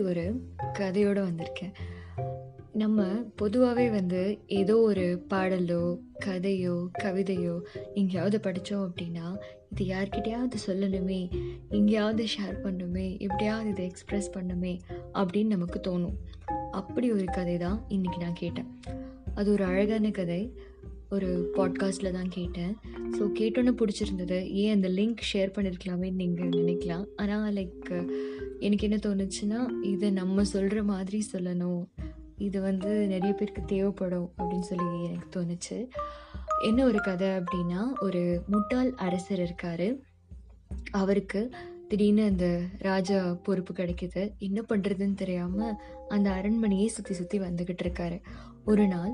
[0.00, 1.72] இன்னைக்கு ஒரு கதையோடு வந்திருக்கேன்.
[2.72, 3.04] நம்ம
[3.36, 7.60] பொதுவாகவே வந்து ஏதோ ஒரு பாடலோ கதையோ கவிதையோ
[7.94, 9.38] எங்கேயாவது படித்தோம் அப்படின்னா
[9.70, 11.30] இது யார்கிட்டயாவது சொல்லணுமே
[11.68, 14.80] எங்கேயாவது ஷேர் பண்ணணுமே எப்படியாவது இதை எக்ஸ்ப்ரெஸ் பண்ணணுமே
[15.14, 16.16] அப்படின்னு நமக்கு தோணும்.
[16.70, 18.80] அப்படி ஒரு கதை தான் இன்றைக்கி நான் கேட்டேன்.
[19.34, 20.54] அது ஒரு அழகான கதை.
[21.10, 22.72] ஒரு பாட்காஸ்ட்டில் தான் கேட்டேன்.
[23.16, 24.38] ஸோ கேட்டோன்னே பிடிச்சிருந்தது.
[24.60, 27.06] ஏன் அந்த லிங்க் ஷேர் பண்ணியிருக்கலாமே நீங்கள் நினைக்கலாம்.
[27.16, 27.88] ஆனால் லைக்
[28.58, 31.82] எனக்கு என்ன தோணுச்சுன்னா இதை நம்ம சொல்கிற மாதிரி சொல்லணும்.
[32.36, 35.78] இது வந்து நிறைய பேருக்கு தேவைப்படும் அப்படின்னு சொல்லி எனக்கு தோணுச்சு.
[36.68, 39.88] என்ன ஒரு கதை அப்படின்னா ஒரு முட்டாள் அரசர் இருக்கார்.
[40.90, 41.40] அவருக்கு
[41.88, 42.46] திடீர்னு அந்த
[42.78, 44.22] ராஜா பொறுப்பு கிடைக்கிது.
[44.38, 45.76] என்ன பண்ணுறதுன்னு தெரியாமல்
[46.08, 48.18] அந்த அரண்மனையை சுற்றி சுற்றி வந்துக்கிட்டு இருக்காரு.
[48.64, 49.12] ஒரு நாள்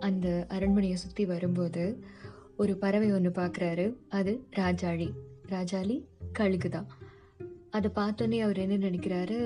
[0.00, 1.84] அந்த அரண்மனையை சுற்றி வரும்போது
[2.56, 5.08] ஒரு பறவை ஒன்று பார்க்குறாரு அது ராஜாளி.
[5.48, 5.96] ராஜாளி
[6.32, 6.88] கழுகு தான்
[7.70, 9.38] அதை பார்த்தோன்னே அவர் என்ன நினைக்கிறாரு?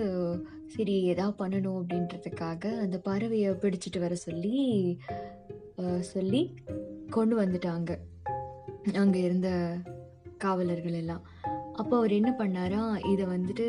[0.67, 4.55] சரி எதா பண்ணணும் அப்படின்றதுக்காக அந்த பறவையை பிடிச்சிட்டு வர சொல்லி
[6.01, 6.43] சொல்லி
[7.11, 7.91] கொண்டு வந்துட்டாங்க.
[8.95, 9.51] அங்கே இருந்த
[10.39, 11.23] காவலர்கள் எல்லாம்.
[11.75, 12.83] அப்போ அவர் என்ன பண்ணாரா?
[13.13, 13.67] இதை வந்துட்டு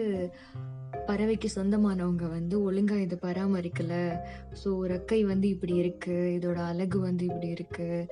[1.05, 3.93] பறவைக்கு சொந்தமானவங்க வந்து ஒழுங்கா இதை பராமரிக்கல.
[4.63, 8.07] ஸோ ரெக்கை வந்து இப்படி இருக்கு இதோட அழகு வந்து இப்படி இருக்கு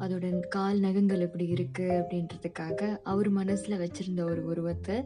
[0.00, 5.04] அதோட கால் நகங்கள் இப்படி இருக்கு அப்படின்றதுக்காக அவர் மனசுல வச்சிருந்த ஒரு உருவத்தை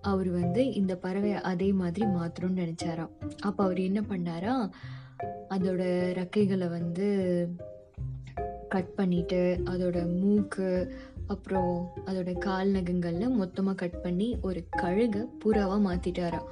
[0.00, 3.12] அவர் வந்து இந்த பறவை அதே மாதிரி மாத்தணும்னு நினைச்சாராம்.
[3.40, 4.70] அப்போ அவர் என்ன பண்ணாரா
[5.48, 5.82] அதோட
[6.18, 7.08] ரெக்கைகளை வந்து
[8.68, 10.92] கட் பண்ணிட்டு அதோட மூக்கு
[11.34, 11.72] அப்புறம்
[12.06, 16.48] அதோட கால் நகங்கள்ல மொத்தமாக கட் பண்ணி ஒரு கழுகை புறாவாக மாற்றிட்டாராம்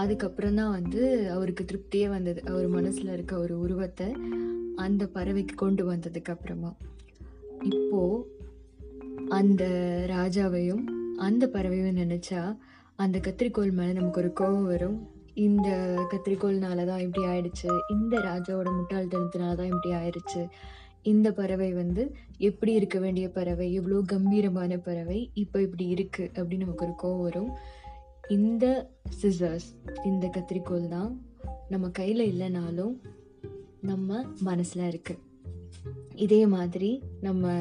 [0.00, 1.02] அதுக்கப்புறம் தான் வந்து
[1.34, 2.40] அவருக்கு திருப்தியே வந்தது.
[2.50, 4.08] அவர் மனசில் இருக்க ஒரு உருவத்தை
[4.84, 6.70] அந்த பறவைக்கு கொண்டு வந்ததுக்கு அப்புறமா.
[7.70, 8.00] இப்போ
[9.38, 9.64] அந்த
[10.14, 10.84] ராஜாவையும்
[11.26, 12.42] அந்த பறவையும் நினச்சா
[13.04, 14.98] அந்த கத்திரிக்கோள் மேலே நமக்கு ஒரு கோபம் வரும்.
[15.46, 15.68] இந்த
[16.12, 17.70] கத்திரிக்கோள்னால தான் இப்படி ஆயிடுச்சு.
[17.94, 20.42] இந்த ராஜாவோட முட்டாள்தனத்தினால தான் இப்படி ஆயிடுச்சு
[21.06, 26.86] இந்த பறவை வந்து எப்படி இருக்க வேண்டிய பறவை எவ்வளோ கம்பீரமான பறவை இப்போ இப்படி இருக்கு அப்படின்னு நமக்கு
[26.86, 27.50] ஒரு கோவம் வரும்.
[28.28, 28.90] இந்த
[29.22, 29.68] சிசர்ஸ்
[30.04, 31.20] இந்த கத்திரிக்கோள் தான்
[31.68, 32.96] நம்ம கையில் இல்லைனாலும்
[33.80, 35.18] நம்ம மனசில் இருக்கு.
[36.14, 37.52] இதே மாதிரி நம்ம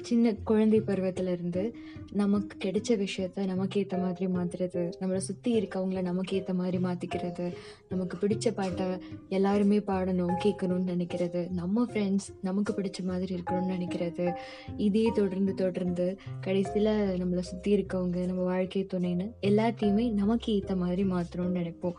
[0.00, 1.74] சின்ன குழந்தை பருவத்துல இருந்து
[2.12, 7.52] நமக்கு கிடைச்ச விஷயத்த நமக்கு ஏற்ற மாதிரி மாற்றுறது நம்மளை சுற்றி இருக்கவங்கள நமக்கு ஏற்ற மாதிரி மாற்றிக்கிறது
[7.88, 8.86] நமக்கு பிடிச்ச பாட்டை
[9.28, 14.34] எல்லாருமே பாடணும் கேட்கணும்னு நினைக்கிறது நம்ம ஃப்ரெண்ட்ஸ் நமக்கு பிடிச்ச மாதிரி இருக்கணும்னு நினைக்கிறது
[14.76, 21.58] இதே தொடர்ந்து தொடர்ந்து கடைசியில் நம்மளை சுற்றி இருக்கவங்க நம்ம வாழ்க்கை துணைன்னு எல்லாத்தையுமே நமக்கு ஏற்ற மாதிரி மாற்றணும்னு
[21.60, 21.92] நினைப்போம்.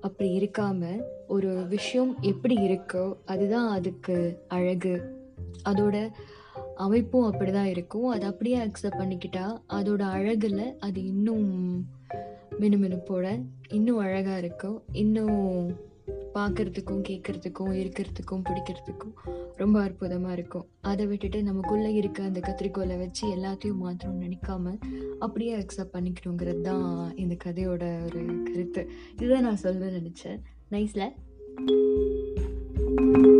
[0.00, 5.18] அப்படி இருக்காமல் ஒரு விஷயம் எப்படி இருக்கோ அதுதான் அதுக்கு அழகு.
[5.64, 6.10] அதோட
[6.76, 8.06] அமைப்பும் அப்படி தான் இருக்கும்.
[8.06, 11.86] அதை அப்படியே அக்செப்ட் பண்ணிக்கிட்டா அதோட அழகில் அது இன்னும்
[12.60, 14.82] மினுமினுப்போட இன்னும் அழகாக இருக்கும்.
[14.92, 15.88] இன்னும்
[16.34, 19.14] பார்க்கறதுக்கும் கேட்கறதுக்கும் இருக்கிறதுக்கும் பிடிக்கிறதுக்கும்
[19.56, 20.66] ரொம்ப அற்புதமாக இருக்கும்.
[20.80, 24.78] அதை விட்டுட்டு நமக்குள்ளே இருக்க அந்த கத்திரிக்கோலை வச்சு எல்லாத்தையும் மாற்றணும்னு நினைக்காம
[25.18, 28.90] அப்படியே அக்செப்ட் பண்ணிக்கணுங்கிறது தான் இந்த கதையோட ஒரு கருத்து.
[29.16, 29.88] இதுதான் நான் சொல்ல
[32.96, 33.39] Thank you.